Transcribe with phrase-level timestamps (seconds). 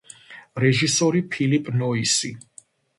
[0.63, 2.37] რეჟისორი ფილიპ ნოისი.